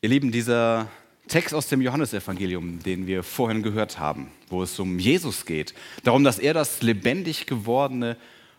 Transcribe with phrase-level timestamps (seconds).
[0.00, 0.88] Ihr Lieben, dieser
[1.26, 5.74] Text aus dem Johannesevangelium, den wir vorhin gehört haben, wo es um Jesus geht,
[6.04, 8.16] darum, dass er das lebendig gewordene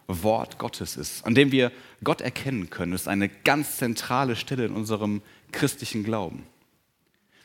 [0.07, 1.71] Wort Gottes ist, an dem wir
[2.03, 5.21] Gott erkennen können, ist eine ganz zentrale Stelle in unserem
[5.53, 6.43] christlichen Glauben.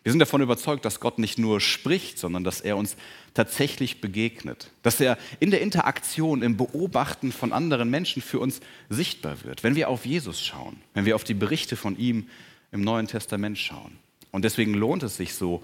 [0.02, 2.96] Wir sind davon überzeugt, dass Gott nicht nur spricht, sondern dass er uns
[3.32, 8.58] tatsächlich begegnet, dass er in der Interaktion, im Beobachten von anderen Menschen für uns
[8.90, 12.26] sichtbar wird, wenn wir auf Jesus schauen, wenn wir auf die Berichte von ihm
[12.74, 13.96] im Neuen Testament schauen.
[14.32, 15.62] Und deswegen lohnt es sich so,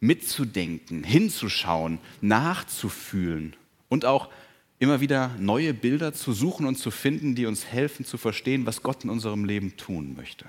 [0.00, 3.54] mitzudenken, hinzuschauen, nachzufühlen
[3.88, 4.28] und auch
[4.78, 8.82] immer wieder neue Bilder zu suchen und zu finden, die uns helfen zu verstehen, was
[8.82, 10.46] Gott in unserem Leben tun möchte.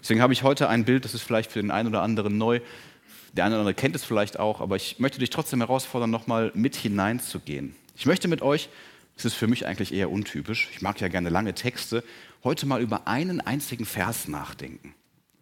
[0.00, 2.60] Deswegen habe ich heute ein Bild, das ist vielleicht für den einen oder anderen neu.
[3.32, 6.52] Der eine oder andere kennt es vielleicht auch, aber ich möchte dich trotzdem herausfordern, nochmal
[6.54, 7.74] mit hineinzugehen.
[7.96, 8.68] Ich möchte mit euch,
[9.16, 12.04] das ist für mich eigentlich eher untypisch, ich mag ja gerne lange Texte,
[12.44, 14.94] heute mal über einen einzigen Vers nachdenken.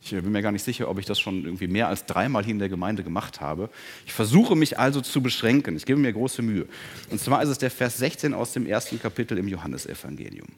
[0.04, 2.52] Ich bin mir gar nicht sicher, ob ich das schon irgendwie mehr als dreimal hier
[2.52, 3.70] in der Gemeinde gemacht habe.
[4.04, 5.76] Ich versuche mich also zu beschränken.
[5.76, 6.66] Ich gebe mir große Mühe.
[7.10, 10.48] Und zwar ist es der Vers 16 aus dem ersten Kapitel im Johannesevangelium.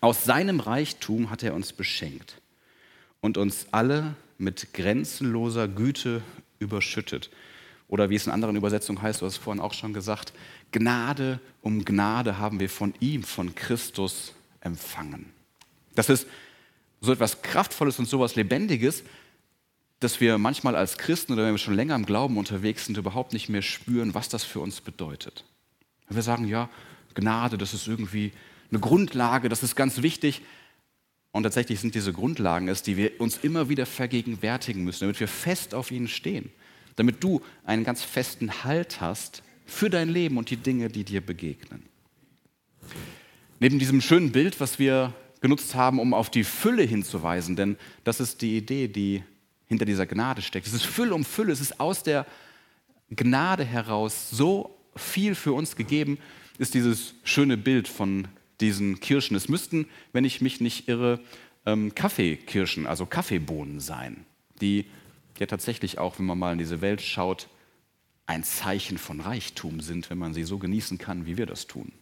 [0.00, 2.40] Aus seinem Reichtum hat er uns beschenkt
[3.20, 6.22] und uns alle mit grenzenloser Güte
[6.58, 7.30] überschüttet.
[7.86, 10.32] Oder wie es in anderen Übersetzungen heißt, du hast es vorhin auch schon gesagt,
[10.72, 15.26] Gnade um Gnade haben wir von ihm, von Christus empfangen.
[15.94, 16.26] Das ist
[17.00, 19.02] so etwas Kraftvolles und so etwas Lebendiges,
[20.00, 23.32] dass wir manchmal als Christen oder wenn wir schon länger im Glauben unterwegs sind, überhaupt
[23.32, 25.44] nicht mehr spüren, was das für uns bedeutet.
[26.08, 26.70] Wenn wir sagen, ja,
[27.14, 28.32] Gnade, das ist irgendwie
[28.70, 30.42] eine Grundlage, das ist ganz wichtig,
[31.32, 35.28] und tatsächlich sind diese Grundlagen es, die wir uns immer wieder vergegenwärtigen müssen, damit wir
[35.28, 36.50] fest auf ihnen stehen,
[36.96, 41.20] damit du einen ganz festen Halt hast für dein Leben und die Dinge, die dir
[41.20, 41.82] begegnen.
[43.60, 48.20] Neben diesem schönen Bild, was wir genutzt haben, um auf die Fülle hinzuweisen, denn das
[48.20, 49.22] ist die Idee, die
[49.66, 50.66] hinter dieser Gnade steckt.
[50.66, 52.26] Es ist Fülle um Fülle, es ist aus der
[53.10, 56.18] Gnade heraus so viel für uns gegeben,
[56.58, 58.28] ist dieses schöne Bild von
[58.60, 59.36] diesen Kirschen.
[59.36, 61.20] Es müssten, wenn ich mich nicht irre,
[61.66, 64.24] ähm, Kaffeekirschen, also Kaffeebohnen sein,
[64.60, 64.86] die
[65.38, 67.48] ja tatsächlich auch, wenn man mal in diese Welt schaut,
[68.26, 71.92] ein Zeichen von Reichtum sind, wenn man sie so genießen kann, wie wir das tun.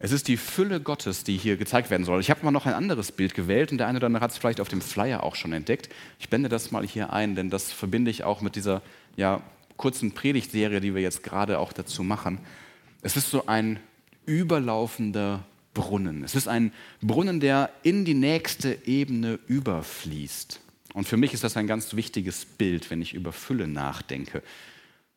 [0.00, 2.20] Es ist die Fülle Gottes, die hier gezeigt werden soll.
[2.20, 4.38] Ich habe mal noch ein anderes Bild gewählt und der eine oder andere hat es
[4.38, 5.88] vielleicht auf dem Flyer auch schon entdeckt.
[6.20, 8.82] Ich blende das mal hier ein, denn das verbinde ich auch mit dieser
[9.16, 9.42] ja,
[9.76, 12.38] kurzen Predigtserie, die wir jetzt gerade auch dazu machen.
[13.02, 13.80] Es ist so ein
[14.24, 15.44] überlaufender
[15.74, 16.22] Brunnen.
[16.22, 20.60] Es ist ein Brunnen, der in die nächste Ebene überfließt.
[20.94, 24.42] Und für mich ist das ein ganz wichtiges Bild, wenn ich über Fülle nachdenke.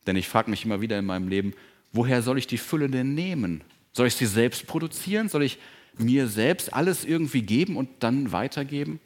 [0.08, 1.54] Denn ich frage mich immer wieder in meinem Leben,
[1.92, 3.62] woher soll ich die Fülle denn nehmen?
[3.92, 5.28] Soll ich sie selbst produzieren?
[5.28, 5.58] Soll ich
[5.98, 9.00] mir selbst alles irgendwie geben und dann weitergeben?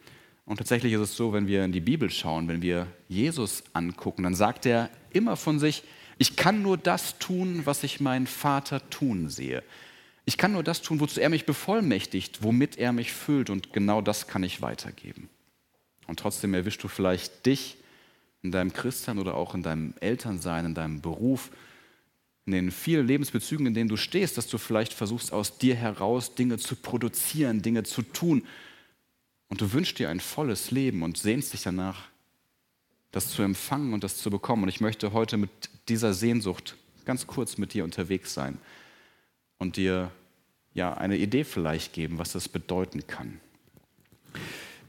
[0.45, 4.23] Und tatsächlich ist es so, wenn wir in die Bibel schauen, wenn wir Jesus angucken,
[4.23, 5.83] dann sagt er immer von sich,
[6.17, 9.61] ich kann nur das tun, was ich meinen Vater tun sehe.
[10.25, 14.01] Ich kann nur das tun, wozu er mich bevollmächtigt, womit er mich füllt und genau
[14.01, 15.29] das kann ich weitergeben.
[16.07, 17.77] Und trotzdem erwischst du vielleicht dich
[18.41, 21.51] in deinem Christsein oder auch in deinem Elternsein, in deinem Beruf,
[22.47, 26.33] in den vielen Lebensbezügen, in denen du stehst, dass du vielleicht versuchst, aus dir heraus
[26.33, 28.43] Dinge zu produzieren, Dinge zu tun.
[29.49, 32.07] Und du wünschst dir ein volles Leben und sehnst dich danach,
[33.11, 34.63] das zu empfangen und das zu bekommen.
[34.63, 35.49] Und ich möchte heute mit
[35.89, 38.57] dieser Sehnsucht ganz kurz mit dir unterwegs sein
[39.57, 40.09] und dir
[40.73, 43.41] ja eine Idee vielleicht geben, was das bedeuten kann.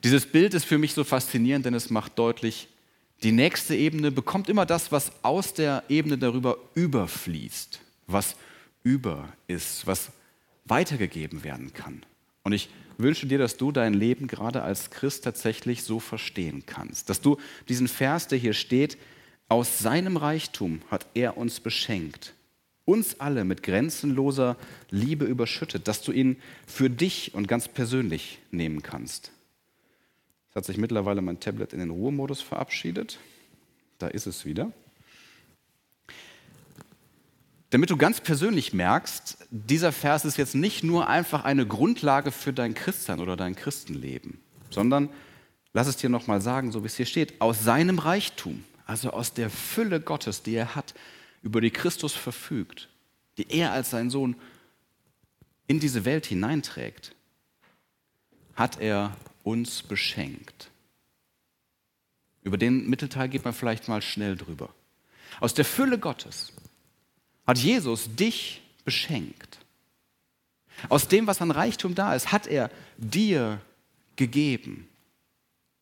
[0.05, 2.69] Dieses Bild ist für mich so faszinierend, denn es macht deutlich,
[3.23, 8.37] die nächste Ebene bekommt immer das, was aus der Ebene darüber überfließt, was
[8.83, 10.11] über ist, was
[10.65, 12.05] weitergegeben werden kann.
[12.45, 17.11] Und ich wünsche dir, dass du dein Leben gerade als Christ tatsächlich so verstehen kannst,
[17.11, 18.99] dass du diesen Vers, der hier steht,
[19.49, 22.35] aus seinem Reichtum hat er uns beschenkt
[22.89, 24.57] uns alle mit grenzenloser
[24.89, 29.31] Liebe überschüttet, dass du ihn für dich und ganz persönlich nehmen kannst.
[30.51, 33.19] Es hat sich mittlerweile mein Tablet in den Ruhemodus verabschiedet.
[33.99, 34.73] Da ist es wieder.
[37.71, 42.53] Damit du ganz persönlich merkst, dieser Vers ist jetzt nicht nur einfach eine Grundlage für
[42.53, 44.41] dein Christsein oder dein Christenleben,
[44.71, 45.11] sondern
[45.75, 49.35] lass es dir nochmal sagen, so wie es hier steht, aus seinem Reichtum, also aus
[49.35, 50.95] der Fülle Gottes, die er hat,
[51.43, 52.89] über die Christus verfügt,
[53.37, 54.37] die er als sein Sohn
[55.67, 57.15] in diese Welt hineinträgt,
[58.55, 59.15] hat er
[59.49, 60.71] uns beschenkt.
[62.43, 64.69] Über den Mittelteil geht man vielleicht mal schnell drüber.
[65.41, 66.53] Aus der Fülle Gottes
[67.47, 69.59] hat Jesus dich beschenkt.
[70.89, 73.61] Aus dem, was an Reichtum da ist, hat er dir
[74.17, 74.87] gegeben.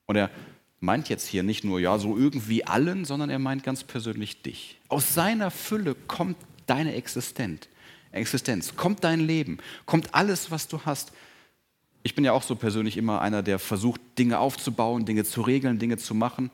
[0.06, 0.30] Und er
[0.78, 4.78] meint jetzt hier nicht nur, ja, so irgendwie allen, sondern er meint ganz persönlich dich.
[4.88, 6.36] Aus seiner Fülle kommt
[6.66, 7.68] deine Existenz.
[8.12, 11.12] Existenz, kommt dein Leben, kommt alles, was du hast.
[12.06, 15.80] Ich bin ja auch so persönlich immer einer, der versucht, Dinge aufzubauen, Dinge zu regeln,
[15.80, 16.52] Dinge zu machen.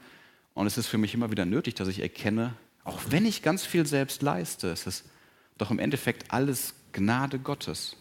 [0.55, 2.55] Und es ist für mich immer wieder nötig, dass ich erkenne,
[2.85, 5.05] auch wenn ich ganz viel selbst leiste, es ist
[5.59, 7.99] doch im Endeffekt alles Gnade Gottes.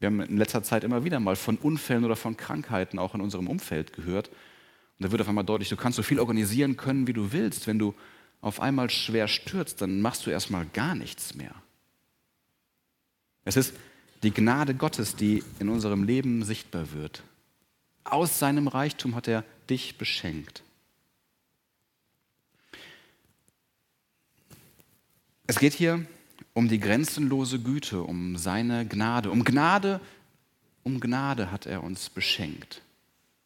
[0.00, 3.20] Wir haben in letzter Zeit immer wieder mal von Unfällen oder von Krankheiten auch in
[3.20, 4.30] unserem Umfeld gehört.
[4.98, 7.68] Und da wird auf einmal deutlich, du kannst so viel organisieren können, wie du willst.
[7.68, 7.94] Wenn du
[8.40, 11.54] auf einmal schwer stürzt, dann machst du erstmal gar nichts mehr.
[13.44, 13.74] Es ist
[14.26, 17.22] die Gnade Gottes, die in unserem Leben sichtbar wird.
[18.02, 20.64] Aus seinem Reichtum hat er dich beschenkt.
[25.46, 26.04] Es geht hier
[26.54, 29.30] um die grenzenlose Güte, um seine Gnade.
[29.30, 30.00] Um Gnade,
[30.82, 32.82] um Gnade hat er uns beschenkt.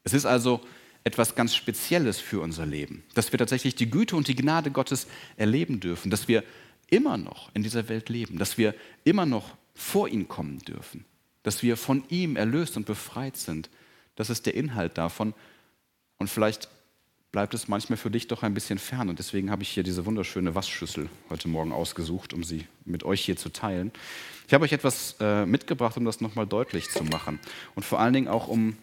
[0.02, 0.62] Es ist also
[1.04, 5.08] etwas ganz Spezielles für unser Leben, dass wir tatsächlich die Güte und die Gnade Gottes
[5.36, 6.42] erleben dürfen, dass wir
[6.88, 8.74] immer noch in dieser Welt leben, dass wir
[9.04, 11.04] immer noch vor ihn kommen dürfen,
[11.42, 13.70] dass wir von ihm erlöst und befreit sind.
[14.16, 15.34] Das ist der Inhalt davon.
[16.18, 16.68] Und vielleicht
[17.32, 19.08] bleibt es manchmal für dich doch ein bisschen fern.
[19.08, 23.24] Und deswegen habe ich hier diese wunderschöne Waschschüssel heute Morgen ausgesucht, um sie mit euch
[23.24, 23.92] hier zu teilen.
[24.46, 27.38] Ich habe euch etwas äh, mitgebracht, um das nochmal deutlich zu machen.
[27.74, 28.76] Und vor allen Dingen auch, um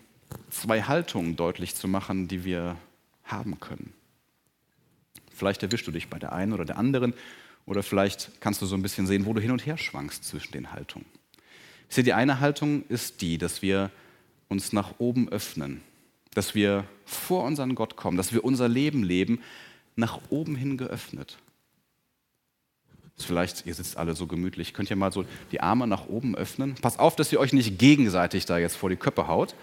[0.50, 2.78] zwei Haltungen deutlich zu machen, die wir
[3.24, 3.94] haben können.
[5.34, 7.14] Vielleicht erwischst du dich bei der einen oder der anderen
[7.68, 10.54] oder vielleicht kannst du so ein bisschen sehen, wo du hin und her schwankst zwischen
[10.54, 11.06] den Haltungen.
[11.90, 13.92] Sehe, die eine Haltung ist die, dass wir
[14.50, 15.82] uns nach oben öffnen
[16.38, 19.42] dass wir vor unseren Gott kommen, dass wir unser Leben leben,
[19.96, 21.40] nach oben hin geöffnet.
[23.18, 26.76] Vielleicht, ihr sitzt alle so gemütlich, könnt ihr mal so die Arme nach oben öffnen.
[26.80, 29.56] Pass auf, dass ihr euch nicht gegenseitig da jetzt vor die Köpfe haut.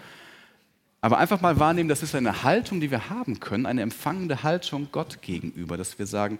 [0.99, 4.89] Aber einfach mal wahrnehmen, das ist eine Haltung, die wir haben können, eine empfangende Haltung
[4.91, 6.39] Gott gegenüber, dass wir sagen,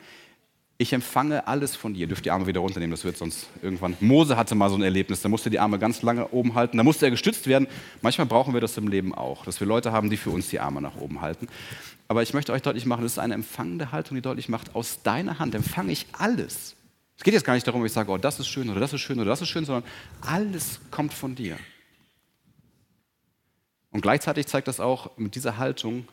[0.77, 2.07] ich empfange alles von dir.
[2.07, 3.95] Dürft die Arme wieder runternehmen, das wird sonst irgendwann.
[4.01, 6.83] Mose hatte mal so ein Erlebnis, da musste die Arme ganz lange oben halten, da
[6.83, 7.67] musste er gestützt werden.
[8.01, 10.59] Manchmal brauchen wir das im Leben auch, dass wir Leute haben, die für uns die
[10.59, 11.47] Arme nach oben halten.
[12.07, 15.01] Aber ich möchte euch deutlich machen, das ist eine empfangende Haltung, die deutlich macht, aus
[15.01, 16.75] deiner Hand empfange ich alles.
[17.17, 19.01] Es geht jetzt gar nicht darum, ich sage, oh, das ist schön oder das ist
[19.01, 19.89] schön oder das ist schön, sondern
[20.21, 21.57] alles kommt von dir.
[23.91, 26.05] Und gleichzeitig zeigt das auch mit dieser Haltung,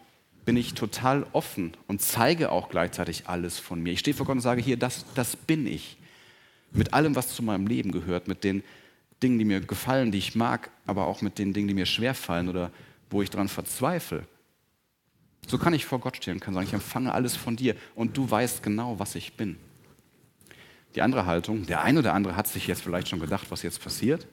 [0.44, 3.92] bin ich total offen und zeige auch gleichzeitig alles von mir.
[3.92, 5.96] Ich stehe vor Gott und sage, hier, das, das bin ich.
[6.72, 8.64] Mit allem, was zu meinem Leben gehört, mit den
[9.22, 12.48] Dingen, die mir gefallen, die ich mag, aber auch mit den Dingen, die mir schwerfallen
[12.48, 12.70] oder
[13.10, 14.26] wo ich daran verzweifle.
[15.46, 18.16] So kann ich vor Gott stehen und kann sagen, ich empfange alles von dir und
[18.16, 19.56] du weißt genau, was ich bin.
[20.94, 23.82] Die andere Haltung, der eine oder andere hat sich jetzt vielleicht schon gedacht, was jetzt
[23.82, 24.26] passiert,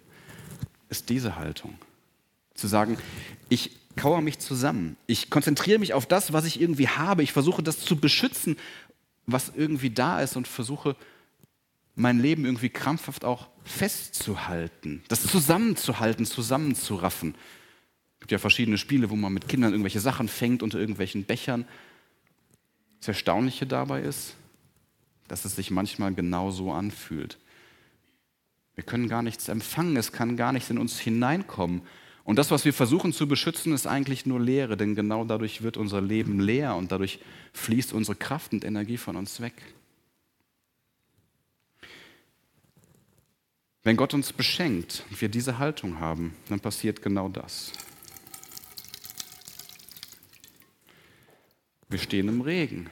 [0.90, 1.78] ist diese Haltung.
[2.54, 2.98] Zu sagen,
[3.48, 4.98] ich kauere mich zusammen.
[5.08, 7.24] Ich konzentriere mich auf das, was ich irgendwie habe.
[7.24, 8.58] Ich versuche das zu beschützen,
[9.26, 10.96] was irgendwie da ist und versuche
[11.96, 17.36] mein Leben irgendwie krampfhaft auch festzuhalten, das zusammenzuhalten, zusammenzuraffen.
[18.14, 21.66] Es gibt ja verschiedene Spiele, wo man mit Kindern irgendwelche Sachen fängt unter irgendwelchen Bechern.
[23.00, 24.36] Das Erstaunliche dabei ist,
[25.28, 27.38] dass es sich manchmal genauso anfühlt.
[28.76, 31.82] Wir können gar nichts empfangen, es kann gar nichts in uns hineinkommen.
[32.30, 35.78] Und das, was wir versuchen zu beschützen, ist eigentlich nur Leere, denn genau dadurch wird
[35.78, 37.18] unser Leben leer und dadurch
[37.54, 39.56] fließt unsere Kraft und Energie von uns weg.
[43.81, 47.71] Wenn Gott uns beschenkt und wir diese Haltung haben, dann passiert genau das.
[51.90, 52.92] Wir stehen im Regen.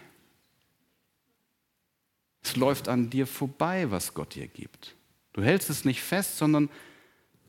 [2.42, 4.96] Es läuft an dir vorbei, was Gott dir gibt.
[5.34, 6.72] Du hältst es nicht fest, sondern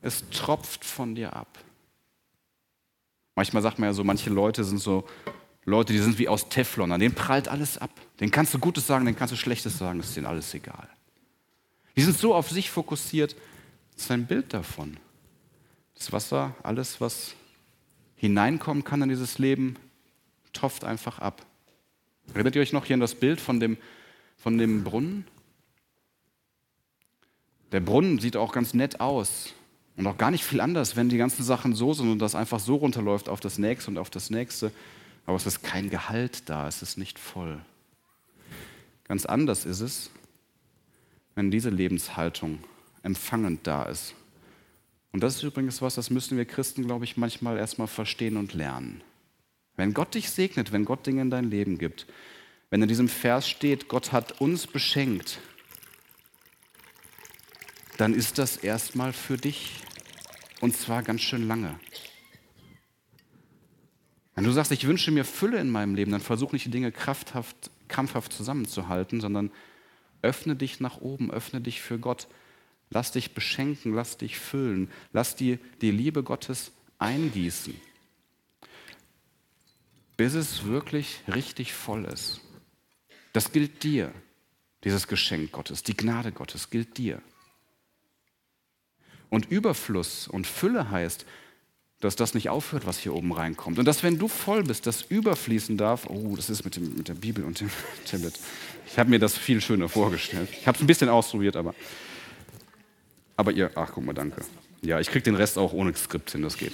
[0.03, 1.65] es tropft von dir ab.
[3.39, 5.05] Manchmal sagt man ja so, manche Leute sind so
[5.65, 7.93] Leute, die sind wie aus Teflon, an denen prallt alles ab.
[8.19, 10.89] Den kannst du Gutes sagen, den kannst du Schlechtes sagen, ist denen alles egal.
[11.95, 13.37] Die sind so auf sich fokussiert,
[13.95, 14.97] das ist ein Bild davon.
[15.95, 17.37] Das Wasser, alles, was
[18.17, 19.77] hineinkommen kann in dieses Leben,
[20.53, 21.47] tropft einfach ab.
[22.35, 23.77] Erinnert ihr euch noch hier an das Bild von dem,
[24.37, 25.25] von dem Brunnen?
[27.71, 29.55] Der Brunnen sieht auch ganz nett aus.
[29.99, 32.61] Und auch gar nicht viel anders, wenn die ganzen Sachen so sind und das einfach
[32.61, 34.71] so runterläuft auf das nächste und auf das nächste.
[35.27, 37.61] Aber es ist kein Gehalt da, es ist nicht voll.
[39.09, 40.11] Ganz anders ist es,
[41.35, 42.61] wenn diese Lebenshaltung
[43.03, 44.15] empfangend da ist.
[45.11, 48.55] Und das ist übrigens was, das müssen wir Christen, glaube ich, manchmal erstmal verstehen und
[48.55, 49.03] lernen.
[49.75, 52.07] Wenn Gott dich segnet, wenn Gott Dinge in dein Leben gibt,
[52.71, 55.41] wenn in diesem Vers steht, Gott hat uns beschenkt,
[57.97, 59.81] dann ist das erstmal für dich
[60.61, 61.79] und zwar ganz schön lange.
[64.35, 66.93] Wenn du sagst, ich wünsche mir Fülle in meinem Leben, dann versuch nicht die Dinge
[66.93, 69.51] krafthaft, krampfhaft zusammenzuhalten, sondern
[70.23, 72.29] öffne dich nach oben, öffne dich für Gott.
[72.91, 77.75] Lass dich beschenken, lass dich füllen, lass dir die Liebe Gottes eingießen,
[80.17, 82.41] bis es wirklich richtig voll ist.
[83.33, 84.13] Das gilt dir,
[84.85, 87.21] dieses Geschenk Gottes, die Gnade Gottes gilt dir.
[89.31, 91.27] Und Überfluss und Fülle heißt,
[92.01, 93.79] dass das nicht aufhört, was hier oben reinkommt.
[93.79, 96.07] Und dass, wenn du voll bist, das überfließen darf.
[96.09, 97.71] Oh, das ist mit, dem, mit der Bibel und dem
[98.05, 98.39] Tablet.
[98.87, 100.49] Ich habe mir das viel schöner vorgestellt.
[100.53, 101.75] Ich habe es ein bisschen ausprobiert, aber.
[103.37, 104.43] Aber ihr, ach guck mal, danke.
[104.81, 106.73] Ja, ich kriege den Rest auch ohne Skript hin, das geht.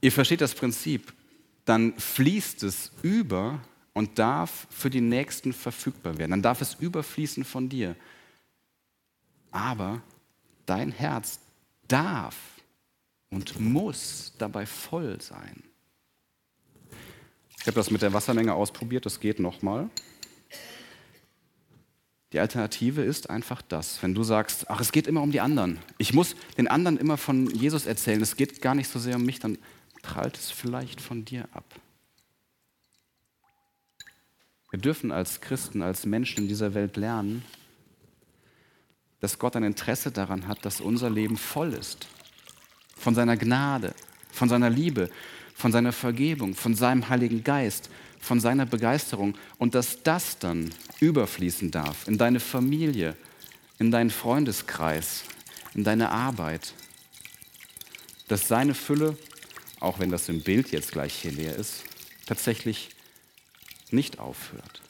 [0.00, 1.12] Ihr versteht das Prinzip.
[1.64, 3.60] Dann fließt es über
[3.92, 6.30] und darf für die Nächsten verfügbar werden.
[6.30, 7.96] Dann darf es überfließen von dir.
[9.56, 10.02] Aber
[10.66, 11.38] dein Herz
[11.88, 12.36] darf
[13.30, 15.62] und muss dabei voll sein.
[17.58, 19.88] Ich habe das mit der Wassermenge ausprobiert, das geht nochmal.
[22.34, 25.78] Die Alternative ist einfach das, wenn du sagst, ach, es geht immer um die anderen.
[25.96, 29.24] Ich muss den anderen immer von Jesus erzählen, es geht gar nicht so sehr um
[29.24, 29.56] mich, dann
[30.02, 31.64] prallt es vielleicht von dir ab.
[34.70, 37.42] Wir dürfen als Christen, als Menschen in dieser Welt lernen,
[39.20, 42.06] dass Gott ein Interesse daran hat, dass unser Leben voll ist.
[42.96, 43.94] Von seiner Gnade,
[44.30, 45.10] von seiner Liebe,
[45.54, 50.70] von seiner Vergebung, von seinem Heiligen Geist, von seiner Begeisterung und dass das dann
[51.00, 53.16] überfließen darf in deine Familie,
[53.78, 55.24] in deinen Freundeskreis,
[55.74, 56.74] in deine Arbeit.
[58.28, 59.16] Dass seine Fülle,
[59.78, 61.84] auch wenn das im Bild jetzt gleich hier leer ist,
[62.26, 62.90] tatsächlich
[63.90, 64.82] nicht aufhört.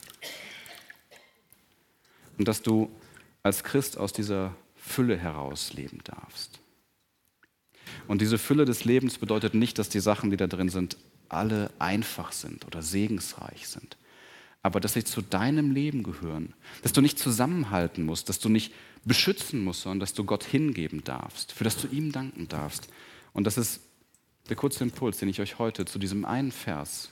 [2.39, 2.91] Und dass du
[3.47, 6.59] als Christ aus dieser Fülle heraus leben darfst.
[8.09, 10.97] Und diese Fülle des Lebens bedeutet nicht, dass die Sachen, die da drin sind,
[11.29, 13.97] alle einfach sind oder segensreich sind,
[14.63, 18.73] aber dass sie zu deinem Leben gehören, dass du nicht zusammenhalten musst, dass du nicht
[19.05, 22.89] beschützen musst, sondern dass du Gott hingeben darfst, für das du ihm danken darfst.
[23.33, 23.81] Und das ist
[24.49, 27.11] der kurze Impuls, den ich euch heute zu diesem einen Vers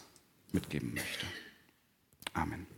[0.52, 1.26] mitgeben möchte.
[2.32, 2.73] Amen.